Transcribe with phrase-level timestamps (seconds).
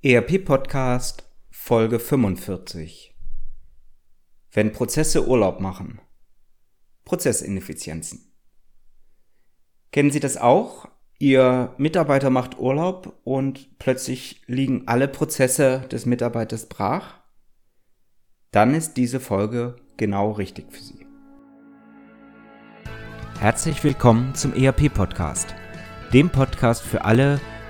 [0.00, 3.16] ERP Podcast Folge 45.
[4.52, 6.00] Wenn Prozesse Urlaub machen.
[7.04, 8.32] Prozessineffizienzen.
[9.90, 10.86] Kennen Sie das auch?
[11.18, 17.18] Ihr Mitarbeiter macht Urlaub und plötzlich liegen alle Prozesse des Mitarbeiters brach?
[18.52, 21.08] Dann ist diese Folge genau richtig für Sie.
[23.40, 25.56] Herzlich willkommen zum ERP Podcast,
[26.12, 27.40] dem Podcast für alle,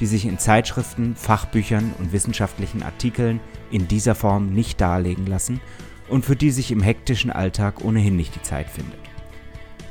[0.00, 5.60] die sich in Zeitschriften, Fachbüchern und wissenschaftlichen Artikeln in dieser Form nicht darlegen lassen
[6.08, 9.00] und für die sich im hektischen Alltag ohnehin nicht die Zeit findet.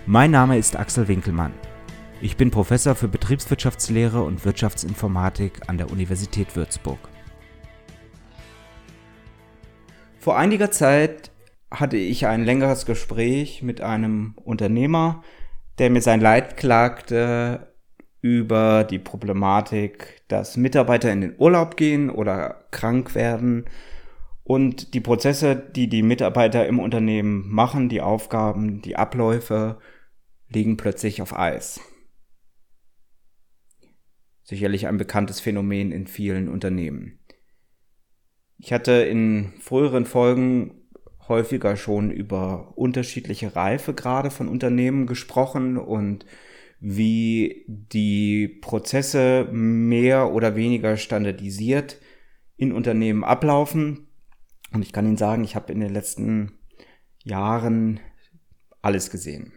[0.05, 1.53] Mein Name ist Axel Winkelmann.
[2.21, 6.99] Ich bin Professor für Betriebswirtschaftslehre und Wirtschaftsinformatik an der Universität Würzburg.
[10.19, 11.31] Vor einiger Zeit
[11.71, 15.23] hatte ich ein längeres Gespräch mit einem Unternehmer,
[15.79, 17.70] der mir sein Leid klagte,
[18.21, 23.65] über die Problematik, dass Mitarbeiter in den Urlaub gehen oder krank werden
[24.43, 29.79] und die Prozesse, die die Mitarbeiter im Unternehmen machen, die Aufgaben, die Abläufe,
[30.49, 31.79] liegen plötzlich auf Eis.
[34.43, 37.19] Sicherlich ein bekanntes Phänomen in vielen Unternehmen.
[38.57, 40.81] Ich hatte in früheren Folgen
[41.27, 46.25] häufiger schon über unterschiedliche Reifegrade von Unternehmen gesprochen und
[46.81, 52.01] wie die Prozesse mehr oder weniger standardisiert
[52.57, 54.07] in Unternehmen ablaufen.
[54.73, 56.53] Und ich kann Ihnen sagen, ich habe in den letzten
[57.23, 57.99] Jahren
[58.81, 59.53] alles gesehen.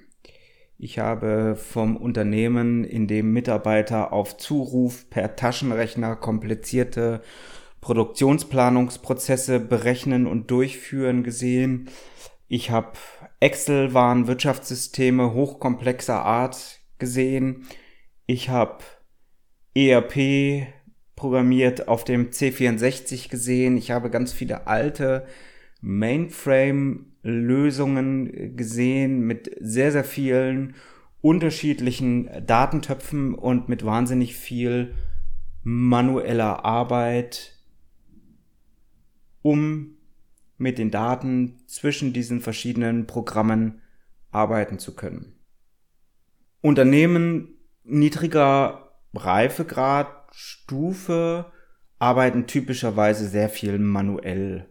[0.77, 7.23] Ich habe vom Unternehmen, in dem Mitarbeiter auf Zuruf per Taschenrechner komplizierte
[7.81, 11.89] Produktionsplanungsprozesse berechnen und durchführen gesehen.
[12.49, 12.93] Ich habe
[13.41, 17.67] Excel-Warenwirtschaftssysteme hochkomplexer Art gesehen.
[18.27, 18.83] Ich habe
[19.75, 20.67] ERP
[21.17, 23.77] programmiert auf dem C64 gesehen.
[23.77, 25.27] Ich habe ganz viele alte
[25.81, 30.75] Mainframe-Lösungen gesehen mit sehr, sehr vielen
[31.21, 34.95] unterschiedlichen Datentöpfen und mit wahnsinnig viel
[35.63, 37.59] manueller Arbeit,
[39.43, 39.99] um
[40.59, 43.81] mit den Daten zwischen diesen verschiedenen Programmen
[44.31, 45.34] arbeiten zu können.
[46.65, 51.53] Unternehmen niedriger Reifegrad, Stufe
[51.99, 54.71] arbeiten typischerweise sehr viel manuell.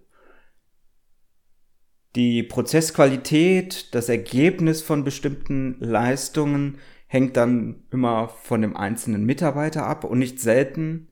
[2.15, 10.03] Die Prozessqualität, das Ergebnis von bestimmten Leistungen hängt dann immer von dem einzelnen Mitarbeiter ab
[10.03, 11.09] und nicht selten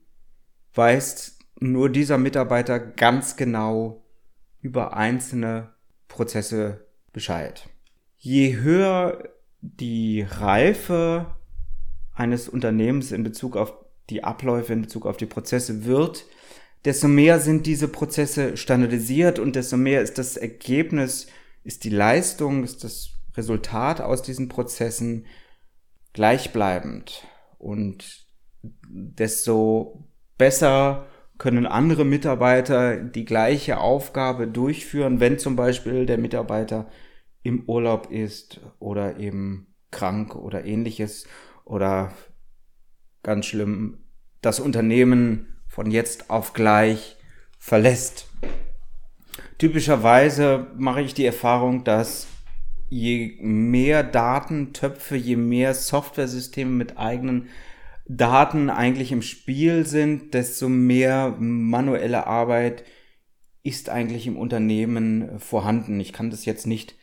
[0.74, 4.04] weiß nur dieser Mitarbeiter ganz genau
[4.60, 5.74] über einzelne
[6.08, 7.68] Prozesse Bescheid.
[8.18, 9.28] Je höher
[9.62, 11.26] die Reife
[12.14, 13.72] eines Unternehmens in Bezug auf
[14.10, 16.26] die Abläufe, in Bezug auf die Prozesse wird,
[16.84, 21.28] desto mehr sind diese Prozesse standardisiert und desto mehr ist das Ergebnis,
[21.64, 25.26] ist die Leistung, ist das Resultat aus diesen Prozessen
[26.12, 27.26] gleichbleibend.
[27.58, 28.26] Und
[28.62, 30.04] desto
[30.36, 31.06] besser
[31.38, 36.88] können andere Mitarbeiter die gleiche Aufgabe durchführen, wenn zum Beispiel der Mitarbeiter
[37.42, 41.26] im Urlaub ist oder eben krank oder ähnliches
[41.64, 42.12] oder
[43.22, 43.98] ganz schlimm
[44.40, 47.16] das Unternehmen von jetzt auf gleich
[47.58, 48.28] verlässt.
[49.58, 52.26] Typischerweise mache ich die Erfahrung, dass
[52.88, 57.48] je mehr Datentöpfe, je mehr Softwaresysteme mit eigenen
[58.06, 62.84] Daten eigentlich im Spiel sind, desto mehr manuelle Arbeit
[63.62, 66.00] ist eigentlich im Unternehmen vorhanden.
[66.00, 66.96] Ich kann das jetzt nicht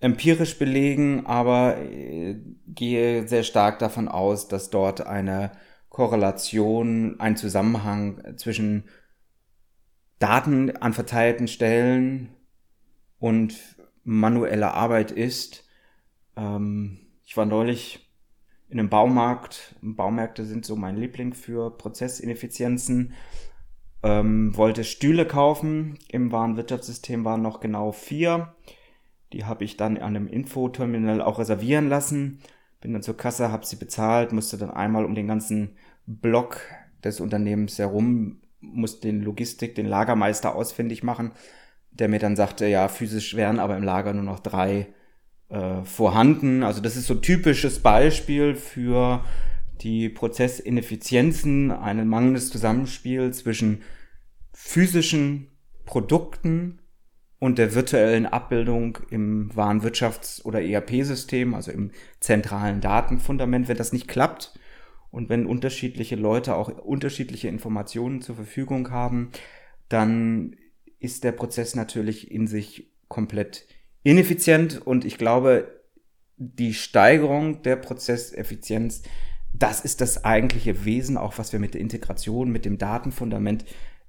[0.00, 2.36] empirisch belegen, aber äh,
[2.66, 5.52] gehe sehr stark davon aus, dass dort eine
[5.88, 8.84] Korrelation, ein Zusammenhang zwischen
[10.18, 12.30] Daten an verteilten Stellen
[13.18, 13.56] und
[14.04, 15.64] manueller Arbeit ist.
[16.36, 18.08] Ähm, ich war neulich
[18.68, 19.76] in einem Baumarkt.
[19.82, 23.14] Baumärkte sind so mein Liebling für Prozessineffizienzen.
[24.02, 25.98] Ähm, wollte Stühle kaufen.
[26.08, 28.54] Im Warenwirtschaftssystem waren noch genau vier.
[29.32, 32.40] Die habe ich dann an einem Infoterminal auch reservieren lassen.
[32.80, 35.76] Bin dann zur Kasse, habe sie bezahlt, musste dann einmal um den ganzen
[36.06, 36.60] Block
[37.04, 41.32] des Unternehmens herum, musste den Logistik, den Lagermeister ausfindig machen.
[41.90, 44.86] der mir dann sagte, ja, physisch wären aber im Lager nur noch drei
[45.48, 46.62] äh, vorhanden.
[46.62, 49.24] Also das ist so typisches Beispiel für
[49.80, 53.82] die Prozessineffizienzen, ein mangelndes Zusammenspiel zwischen
[54.52, 55.48] physischen
[55.86, 56.77] Produkten
[57.38, 64.08] und der virtuellen Abbildung im Warenwirtschafts- oder ERP-System, also im zentralen Datenfundament, wenn das nicht
[64.08, 64.58] klappt
[65.10, 69.30] und wenn unterschiedliche Leute auch unterschiedliche Informationen zur Verfügung haben,
[69.88, 70.56] dann
[70.98, 73.66] ist der Prozess natürlich in sich komplett
[74.02, 75.82] ineffizient und ich glaube,
[76.36, 79.02] die Steigerung der Prozesseffizienz,
[79.52, 83.64] das ist das eigentliche Wesen, auch was wir mit der Integration, mit dem Datenfundament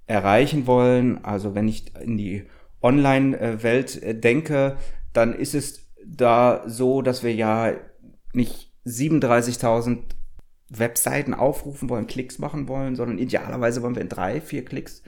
[0.05, 1.23] erreichen wollen.
[1.23, 2.45] Also wenn ich in die
[2.81, 4.77] Online-Welt äh, denke,
[5.13, 7.73] dann ist es da so, dass wir ja
[8.33, 9.99] nicht 37.000
[10.69, 15.03] Webseiten aufrufen wollen, Klicks machen wollen, sondern idealerweise wollen wir in drei, vier Klicks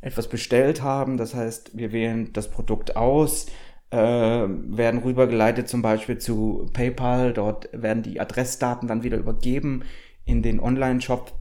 [0.00, 1.16] etwas bestellt haben.
[1.16, 3.46] Das heißt, wir wählen das Produkt aus,
[3.90, 7.32] äh, werden rübergeleitet zum Beispiel zu PayPal.
[7.32, 9.84] Dort werden die Adressdaten dann wieder übergeben
[10.24, 11.32] in den Online-Shop.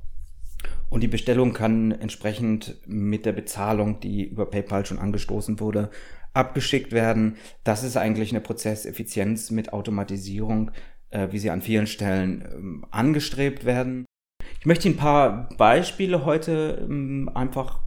[0.95, 5.89] Und die Bestellung kann entsprechend mit der Bezahlung, die über PayPal schon angestoßen wurde,
[6.31, 7.35] abgeschickt werden.
[7.65, 10.71] Das ist eigentlich eine Prozesseffizienz mit Automatisierung,
[11.09, 14.05] äh, wie sie an vielen Stellen ähm, angestrebt werden.
[14.61, 17.81] Ich möchte ein paar Beispiele heute ähm, einfach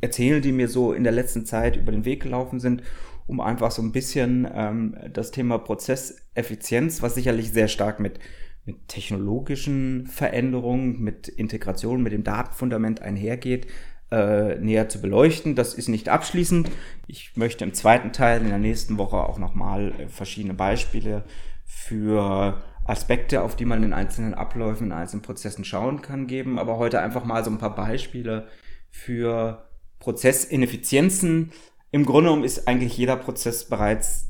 [0.00, 2.84] erzählen, die mir so in der letzten Zeit über den Weg gelaufen sind,
[3.26, 8.20] um einfach so ein bisschen ähm, das Thema Prozesseffizienz, was sicherlich sehr stark mit,
[8.66, 13.68] mit technologischen Veränderungen, mit Integration, mit dem Datenfundament einhergeht,
[14.10, 15.54] äh, näher zu beleuchten.
[15.54, 16.70] Das ist nicht abschließend.
[17.06, 21.24] Ich möchte im zweiten Teil in der nächsten Woche auch nochmal äh, verschiedene Beispiele
[21.64, 26.58] für Aspekte, auf die man in einzelnen Abläufen, in einzelnen Prozessen schauen kann, geben.
[26.58, 28.48] Aber heute einfach mal so ein paar Beispiele
[28.90, 29.68] für
[30.00, 31.52] Prozessineffizienzen.
[31.92, 34.28] Im Grunde genommen ist eigentlich jeder Prozess bereits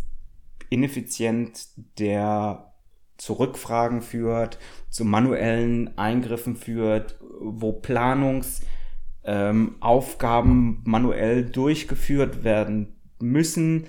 [0.68, 1.68] ineffizient,
[1.98, 2.72] der
[3.16, 4.58] zu Rückfragen führt,
[4.90, 13.86] zu manuellen Eingriffen führt, wo Planungsaufgaben ähm, manuell durchgeführt werden müssen.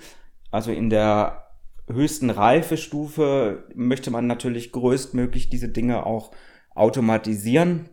[0.50, 1.48] Also in der
[1.90, 6.32] höchsten Reifestufe möchte man natürlich größtmöglich diese Dinge auch
[6.74, 7.88] automatisieren.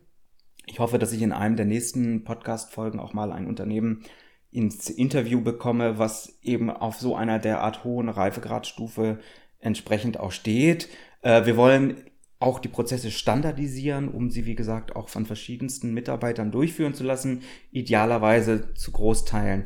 [0.66, 4.04] Ich hoffe, dass ich in einem der nächsten Podcast-Folgen auch mal ein Unternehmen
[4.52, 9.20] ins Interview bekomme, was eben auf so einer derart hohen Reifegradstufe
[9.60, 10.90] entsprechend auch steht.
[11.26, 12.04] Äh, wir wollen
[12.40, 17.42] auch die Prozesse standardisieren, um sie, wie gesagt, auch von verschiedensten Mitarbeitern durchführen zu lassen.
[17.72, 19.66] Idealerweise zu Großteilen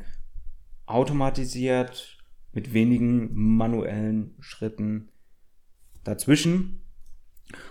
[0.86, 2.18] automatisiert,
[2.54, 5.10] mit wenigen manuellen Schritten
[6.04, 6.82] dazwischen.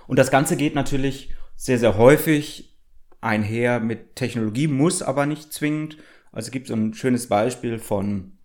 [0.07, 2.79] Und das Ganze geht natürlich sehr, sehr häufig
[3.21, 5.97] einher mit Technologie, muss aber nicht zwingend.
[6.31, 8.39] Also es gibt so ein schönes Beispiel von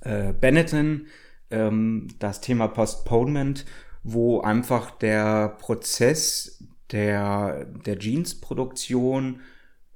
[0.00, 1.06] äh, Benetton,
[1.50, 3.64] ähm, das Thema Postponement,
[4.12, 9.40] wo einfach der Prozess der, der Jeans-Produktion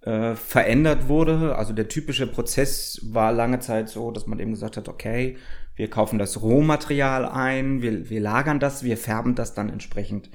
[0.03, 1.57] äh, verändert wurde.
[1.57, 5.37] Also der typische Prozess war lange Zeit so, dass man eben gesagt hat, okay,
[5.75, 10.31] wir kaufen das Rohmaterial ein, wir, wir lagern das, wir färben das dann entsprechend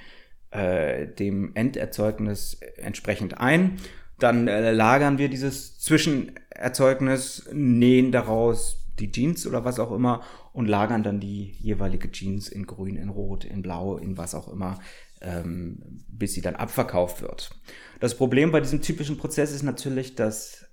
[0.51, 3.77] äh, dem Enderzeugnis entsprechend ein.
[4.18, 10.24] Dann äh, lagern wir dieses Zwischenerzeugnis, nähen daraus die Jeans oder was auch immer
[10.57, 14.48] und lagern dann die jeweilige Jeans in grün, in rot, in blau, in was auch
[14.48, 14.79] immer,
[15.22, 17.51] ähm, bis sie dann abverkauft wird.
[18.00, 20.65] Das Problem bei diesem typischen Prozess ist natürlich, dass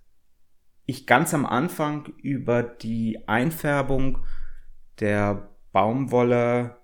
[0.86, 4.20] ich ganz am Anfang über die Einfärbung
[5.00, 6.78] der Baumwolle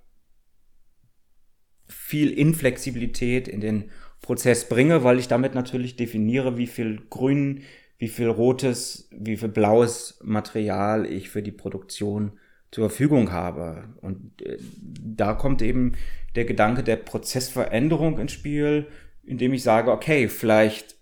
[1.89, 7.63] viel Inflexibilität in den Prozess bringe, weil ich damit natürlich definiere, wie viel grün,
[7.97, 12.39] wie viel rotes, wie viel blaues Material ich für die Produktion
[12.71, 13.95] zur Verfügung habe.
[14.00, 15.93] Und äh, da kommt eben
[16.35, 18.87] der Gedanke der Prozessveränderung ins Spiel,
[19.23, 20.97] indem ich sage, okay, vielleicht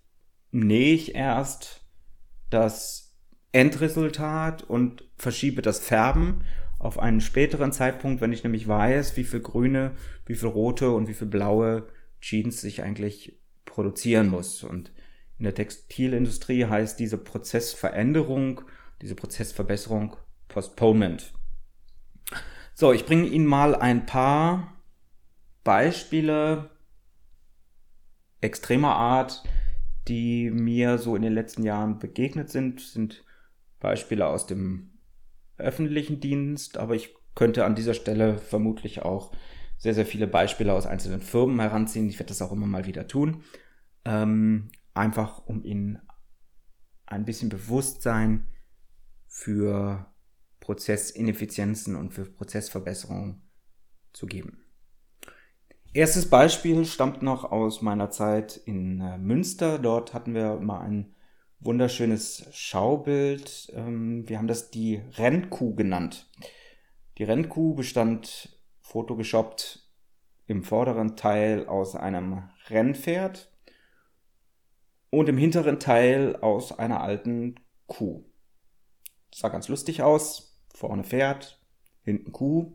[0.51, 1.85] nähe ich erst
[2.51, 3.17] das
[3.53, 6.45] Endresultat und verschiebe das Färben
[6.79, 9.93] auf einen späteren Zeitpunkt, wenn ich nämlich weiß, wie viel grüne,
[10.27, 11.89] wie viel rote und wie viel blaue
[12.21, 14.63] Jeans ich eigentlich produzieren muss.
[14.65, 14.93] Und
[15.39, 18.63] in der Textilindustrie heißt diese Prozessveränderung,
[19.03, 20.17] diese Prozessverbesserung
[20.49, 21.33] Postponement.
[22.81, 24.73] So, ich bringe Ihnen mal ein paar
[25.65, 26.71] Beispiele
[28.41, 29.43] extremer Art,
[30.07, 33.25] die mir so in den letzten Jahren begegnet sind, sind
[33.81, 34.93] Beispiele aus dem
[35.57, 39.33] öffentlichen Dienst, aber ich könnte an dieser Stelle vermutlich auch
[39.77, 42.09] sehr, sehr viele Beispiele aus einzelnen Firmen heranziehen.
[42.09, 43.43] Ich werde das auch immer mal wieder tun.
[44.05, 45.99] Ähm, einfach um Ihnen
[47.07, 48.47] ein bisschen Bewusstsein
[49.27, 50.07] für
[50.69, 53.41] Prozessineffizienzen und für Prozessverbesserungen
[54.13, 54.67] zu geben.
[55.95, 59.79] Erstes Beispiel stammt noch aus meiner Zeit in äh, Münster.
[59.79, 61.15] Dort hatten wir mal ein
[61.59, 63.73] wunderschönes Schaubild.
[63.75, 66.29] Ähm, wir haben das die Rennkuh genannt.
[67.17, 69.89] Die Rennkuh bestand fotogeshoppt
[70.49, 73.51] im vorderen Teil aus einem Rennpferd
[75.09, 77.55] und im hinteren Teil aus einer alten
[77.87, 78.27] Kuh.
[79.35, 80.48] Sah ganz lustig aus.
[80.79, 81.61] Vorne Pferd,
[82.05, 82.73] hinten Kuh.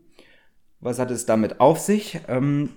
[0.81, 2.19] Was hat es damit auf sich?
[2.27, 2.69] Ähm,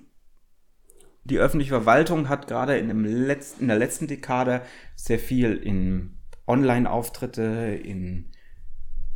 [1.25, 4.61] die öffentliche Verwaltung hat gerade in, letzten, in der letzten Dekade
[4.95, 6.17] sehr viel in
[6.47, 8.31] Online-Auftritte, in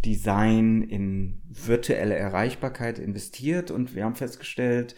[0.03, 4.95] Design, in virtuelle Erreichbarkeit investiert und wir haben festgestellt,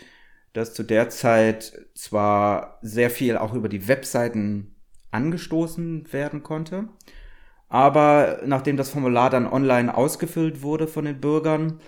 [0.53, 4.75] dass zu der Zeit zwar sehr viel auch über die Webseiten
[5.12, 6.89] angestoßen werden konnte,
[7.67, 11.79] aber nachdem das Formular dann online ausgefüllt wurde von den Bürgern,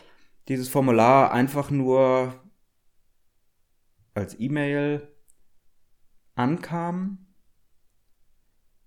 [0.47, 2.33] dieses Formular einfach nur
[4.13, 5.07] als E-Mail
[6.35, 7.27] ankam,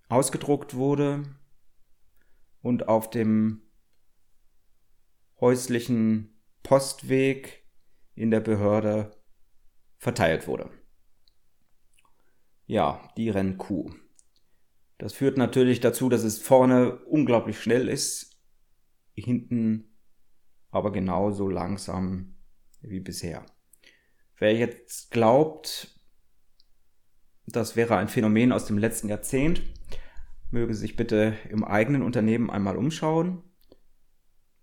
[0.07, 1.23] ausgedruckt wurde
[2.61, 3.61] und auf dem
[5.39, 7.63] häuslichen Postweg
[8.15, 9.11] in der Behörde
[9.97, 10.69] verteilt wurde.
[12.65, 13.91] Ja, die Rennkuh.
[14.99, 18.37] Das führt natürlich dazu, dass es vorne unglaublich schnell ist,
[19.15, 19.97] hinten
[20.71, 22.35] aber genauso langsam
[22.81, 23.45] wie bisher.
[24.37, 25.99] Wer jetzt glaubt,
[27.47, 29.61] das wäre ein Phänomen aus dem letzten Jahrzehnt.
[30.51, 33.43] Möge sich bitte im eigenen Unternehmen einmal umschauen.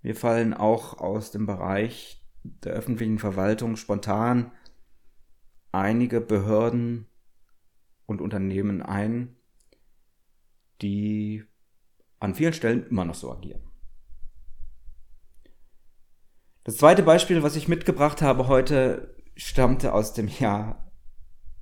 [0.03, 4.53] Wir fallen auch aus dem Bereich der öffentlichen Verwaltung spontan
[5.73, 7.07] einige Behörden
[8.05, 9.36] und Unternehmen ein,
[10.83, 11.45] die
[12.19, 13.63] an vielen Stellen immer noch so agieren.
[16.65, 20.91] Das zweite Beispiel, was ich mitgebracht habe heute, stammte aus dem Jahr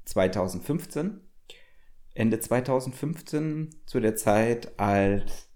[0.06, 1.21] 2015,
[2.14, 5.50] Ende 2015, zu der Zeit, als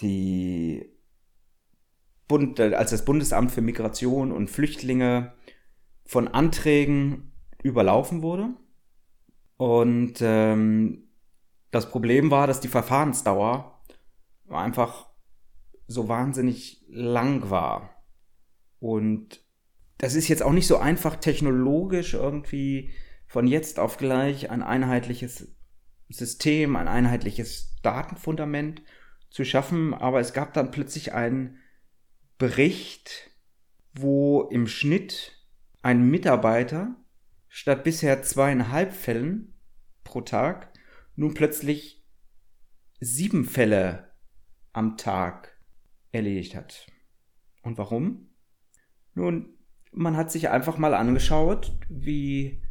[0.00, 0.90] die
[2.26, 5.34] Bund, als das Bundesamt für Migration und Flüchtlinge
[6.04, 7.32] von Anträgen
[7.62, 8.54] überlaufen wurde.
[9.56, 11.03] Und ähm,
[11.74, 13.82] das Problem war, dass die Verfahrensdauer
[14.48, 15.08] einfach
[15.88, 18.04] so wahnsinnig lang war.
[18.78, 19.44] Und
[19.98, 22.90] das ist jetzt auch nicht so einfach technologisch irgendwie
[23.26, 25.48] von jetzt auf gleich ein einheitliches
[26.08, 28.82] System, ein einheitliches Datenfundament
[29.30, 31.58] zu schaffen, aber es gab dann plötzlich einen
[32.38, 33.32] Bericht,
[33.94, 35.32] wo im Schnitt
[35.82, 36.94] ein Mitarbeiter
[37.48, 39.58] statt bisher zweieinhalb Fällen
[40.04, 40.73] pro Tag
[41.16, 42.04] nun plötzlich
[43.00, 44.12] sieben Fälle
[44.72, 45.56] am Tag
[46.12, 46.86] erledigt hat.
[47.62, 48.30] Und warum?
[49.14, 49.56] Nun,
[49.92, 52.62] man hat sich einfach mal angeschaut, wie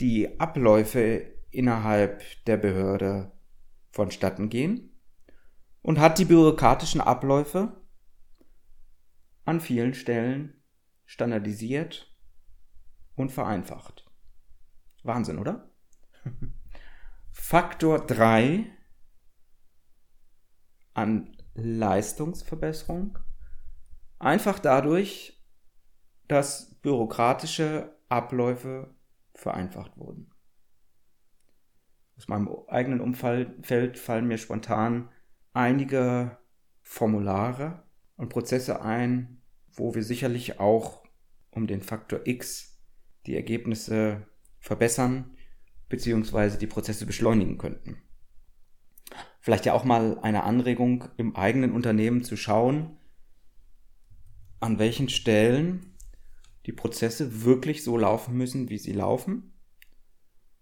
[0.00, 3.32] die Abläufe innerhalb der Behörde
[3.90, 4.90] vonstatten gehen
[5.82, 7.80] und hat die bürokratischen Abläufe
[9.44, 10.62] an vielen Stellen
[11.06, 12.14] standardisiert
[13.16, 14.08] und vereinfacht.
[15.02, 15.69] Wahnsinn, oder?
[17.42, 18.64] Faktor 3
[20.94, 23.18] an Leistungsverbesserung.
[24.20, 25.42] Einfach dadurch,
[26.28, 28.94] dass bürokratische Abläufe
[29.34, 30.30] vereinfacht wurden.
[32.16, 35.08] Aus meinem eigenen Umfeld fallen mir spontan
[35.52, 36.38] einige
[36.82, 37.82] Formulare
[38.14, 39.42] und Prozesse ein,
[39.72, 41.02] wo wir sicherlich auch
[41.50, 42.80] um den Faktor X
[43.26, 44.28] die Ergebnisse
[44.60, 45.34] verbessern
[45.90, 46.56] bzw.
[46.56, 47.98] die Prozesse beschleunigen könnten.
[49.40, 52.96] Vielleicht ja auch mal eine Anregung im eigenen Unternehmen zu schauen,
[54.60, 55.94] an welchen Stellen
[56.66, 59.52] die Prozesse wirklich so laufen müssen, wie sie laufen?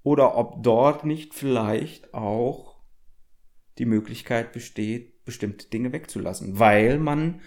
[0.02, 2.78] Oder ob dort nicht vielleicht auch
[3.78, 7.40] die Möglichkeit besteht, bestimmte Dinge wegzulassen, weil man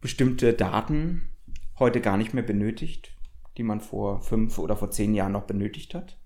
[0.00, 1.30] bestimmte Daten
[1.78, 3.16] heute gar nicht mehr benötigt,
[3.56, 6.17] die man vor fünf oder vor zehn Jahren noch benötigt hat,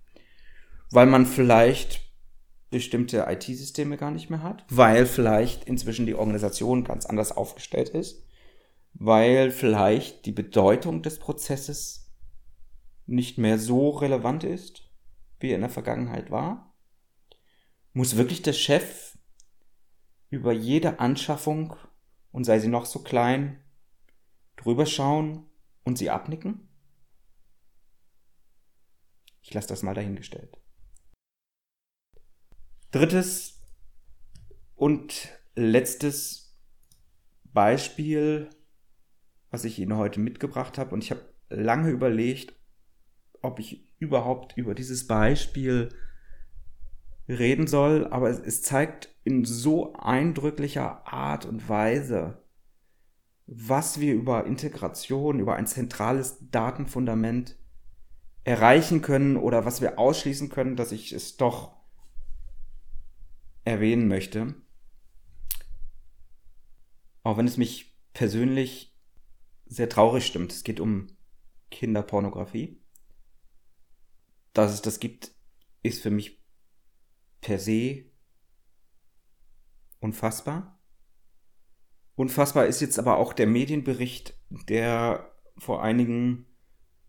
[0.92, 2.00] weil man vielleicht
[2.70, 8.22] bestimmte IT-Systeme gar nicht mehr hat, weil vielleicht inzwischen die Organisation ganz anders aufgestellt ist
[8.94, 12.12] weil vielleicht die Bedeutung des Prozesses
[13.06, 14.90] nicht mehr so relevant ist,
[15.40, 16.74] wie er in der Vergangenheit war?
[17.92, 19.18] Muss wirklich der Chef
[20.30, 21.76] über jede Anschaffung,
[22.30, 23.62] und sei sie noch so klein,
[24.56, 25.44] drüber schauen
[25.84, 26.68] und sie abnicken?
[29.42, 30.61] Ich lasse das mal dahingestellt.
[32.92, 33.58] Drittes
[34.76, 36.58] und letztes
[37.44, 38.50] Beispiel,
[39.50, 40.94] was ich Ihnen heute mitgebracht habe.
[40.94, 42.54] Und ich habe lange überlegt,
[43.40, 45.88] ob ich überhaupt über dieses Beispiel
[47.28, 52.42] reden soll, aber es, zeigt in so eindrücklicher Art und Weise,
[53.46, 57.56] was wir über Integration, über ein zentrales Datenfundament
[58.44, 61.81] erreichen können oder was wir ausschließen können, dass ich es doch
[63.64, 64.54] erwähnen möchte.
[67.22, 68.96] Auch wenn es mich persönlich
[69.66, 70.52] sehr traurig stimmt.
[70.52, 71.16] Es geht um
[71.70, 72.80] Kinderpornografie.
[74.52, 75.32] Dass es das gibt,
[75.82, 76.42] ist für mich
[77.40, 78.04] per se
[80.00, 80.78] unfassbar.
[82.14, 86.46] Unfassbar ist jetzt aber auch der Medienbericht, der vor einigen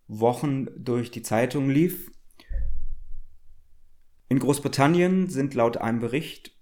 [0.08, 2.12] Wochen durch die Zeitung lief.
[4.34, 6.58] In Großbritannien sind laut einem Bericht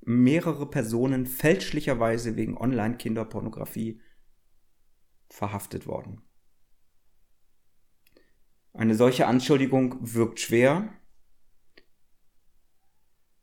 [0.00, 4.00] mehrere Personen fälschlicherweise wegen Online-Kinderpornografie
[5.28, 6.22] verhaftet worden.
[8.72, 10.92] Eine solche Anschuldigung wirkt schwer.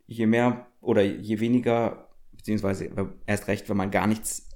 [0.05, 2.89] Je mehr oder je weniger, beziehungsweise
[3.25, 4.49] erst recht, wenn man gar nichts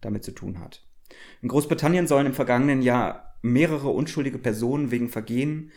[0.00, 0.84] damit zu tun hat.
[1.40, 5.70] In Großbritannien sollen im vergangenen Jahr mehrere unschuldige Personen wegen Vergehen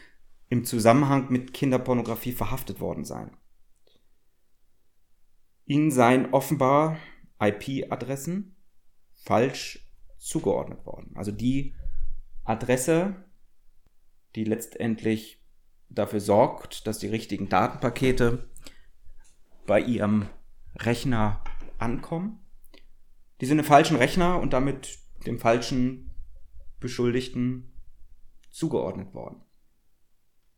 [0.52, 3.38] im Zusammenhang mit Kinderpornografie verhaftet worden sein.
[5.66, 6.98] Ihnen seien offenbar
[7.40, 8.58] IP-Adressen
[9.14, 11.14] falsch zugeordnet worden.
[11.16, 11.74] Also die
[12.44, 13.16] Adresse,
[14.36, 15.42] die letztendlich
[15.88, 18.50] dafür sorgt, dass die richtigen Datenpakete
[19.66, 20.28] bei Ihrem
[20.76, 21.46] Rechner
[21.78, 22.46] ankommen.
[23.40, 26.12] Die sind im falschen Rechner und damit dem falschen
[26.82, 27.72] Beschuldigten
[28.50, 29.46] zugeordnet worden.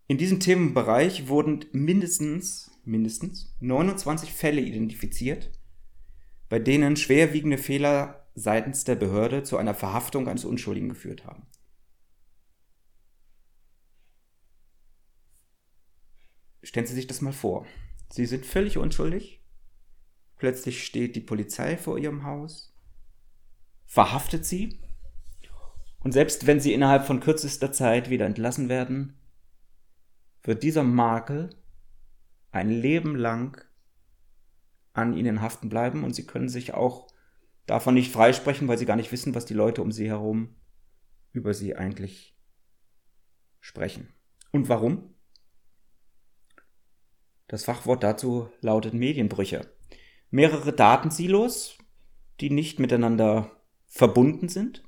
[0.07, 5.51] In diesem Themenbereich wurden mindestens, mindestens 29 Fälle identifiziert,
[6.49, 11.47] bei denen schwerwiegende Fehler seitens der Behörde zu einer Verhaftung eines Unschuldigen geführt haben.
[16.63, 17.65] Stellen Sie sich das mal vor.
[18.09, 19.41] Sie sind völlig unschuldig.
[20.37, 22.75] Plötzlich steht die Polizei vor Ihrem Haus,
[23.85, 24.79] verhaftet Sie.
[25.99, 29.17] Und selbst wenn Sie innerhalb von kürzester Zeit wieder entlassen werden,
[30.43, 31.49] wird dieser Makel
[32.51, 33.63] ein Leben lang
[34.93, 37.07] an ihnen haften bleiben und sie können sich auch
[37.65, 40.55] davon nicht freisprechen, weil sie gar nicht wissen, was die Leute um sie herum
[41.31, 42.37] über sie eigentlich
[43.59, 44.13] sprechen.
[44.51, 45.15] Und warum?
[47.47, 49.71] Das Fachwort dazu lautet Medienbrüche.
[50.29, 51.77] Mehrere Datensilos,
[52.39, 53.51] die nicht miteinander
[53.85, 54.83] verbunden sind,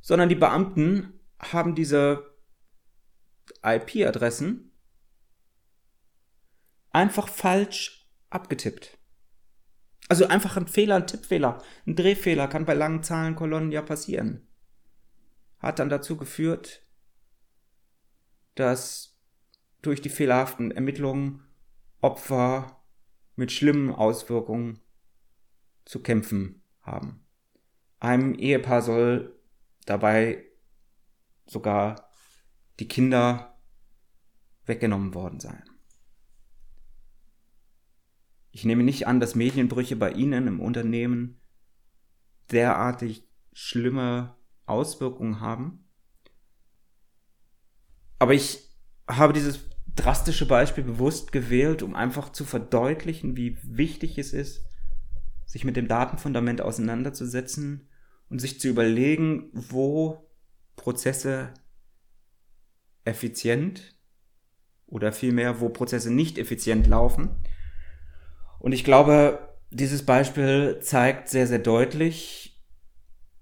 [0.00, 2.34] sondern die Beamten haben diese
[3.62, 4.69] IP-Adressen
[6.90, 8.98] einfach falsch abgetippt.
[10.08, 14.48] Also einfach ein Fehler, ein Tippfehler, ein Drehfehler kann bei langen Zahlenkolonnen ja passieren.
[15.58, 16.84] Hat dann dazu geführt,
[18.56, 19.16] dass
[19.82, 21.46] durch die fehlerhaften Ermittlungen
[22.00, 22.82] Opfer
[23.36, 24.80] mit schlimmen Auswirkungen
[25.84, 27.24] zu kämpfen haben.
[27.98, 29.38] Einem Ehepaar soll
[29.86, 30.44] dabei
[31.46, 32.10] sogar
[32.78, 33.58] die Kinder
[34.66, 35.69] weggenommen worden sein.
[38.52, 41.40] Ich nehme nicht an, dass Medienbrüche bei Ihnen im Unternehmen
[42.50, 44.36] derartig schlimme
[44.66, 45.88] Auswirkungen haben.
[48.18, 48.68] Aber ich
[49.08, 49.60] habe dieses
[49.94, 54.64] drastische Beispiel bewusst gewählt, um einfach zu verdeutlichen, wie wichtig es ist,
[55.46, 57.88] sich mit dem Datenfundament auseinanderzusetzen
[58.28, 60.30] und sich zu überlegen, wo
[60.76, 61.52] Prozesse
[63.04, 63.96] effizient
[64.86, 67.30] oder vielmehr, wo Prozesse nicht effizient laufen
[68.60, 72.62] und ich glaube, dieses Beispiel zeigt sehr, sehr deutlich,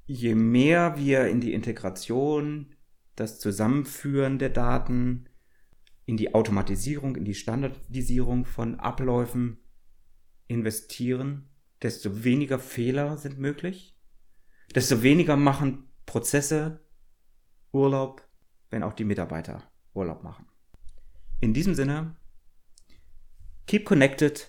[0.07, 2.75] je mehr wir in die Integration,
[3.17, 5.29] das Zusammenführen der Daten,
[6.07, 9.59] in die Automatisierung, in die Standardisierung von Abläufen
[10.47, 11.51] investieren,
[11.83, 13.99] desto weniger Fehler sind möglich,
[14.75, 16.81] desto weniger machen Prozesse
[17.73, 18.27] Urlaub,
[18.71, 20.47] wenn auch die Mitarbeiter Urlaub machen.
[21.41, 22.17] In diesem Sinne,
[23.67, 24.49] keep connected